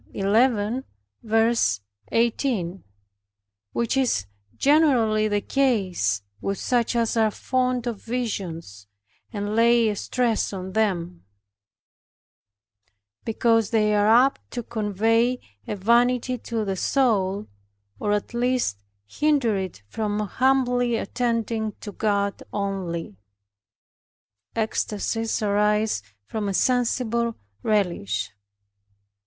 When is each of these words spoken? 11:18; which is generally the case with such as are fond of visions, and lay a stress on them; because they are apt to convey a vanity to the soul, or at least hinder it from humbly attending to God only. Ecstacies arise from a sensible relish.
11:18; 0.15 2.83
which 3.71 3.95
is 3.95 4.25
generally 4.57 5.27
the 5.27 5.41
case 5.41 6.23
with 6.41 6.57
such 6.57 6.95
as 6.95 7.15
are 7.15 7.29
fond 7.29 7.85
of 7.85 8.01
visions, 8.01 8.87
and 9.31 9.55
lay 9.55 9.87
a 9.89 9.95
stress 9.95 10.51
on 10.51 10.71
them; 10.73 11.23
because 13.25 13.69
they 13.69 13.93
are 13.93 14.07
apt 14.07 14.41
to 14.49 14.63
convey 14.63 15.39
a 15.67 15.75
vanity 15.75 16.35
to 16.35 16.65
the 16.65 16.75
soul, 16.75 17.45
or 17.99 18.11
at 18.11 18.33
least 18.33 18.83
hinder 19.05 19.55
it 19.55 19.83
from 19.87 20.19
humbly 20.21 20.95
attending 20.95 21.73
to 21.73 21.91
God 21.91 22.41
only. 22.51 23.17
Ecstacies 24.55 25.43
arise 25.43 26.01
from 26.25 26.49
a 26.49 26.55
sensible 26.55 27.35
relish. 27.61 28.31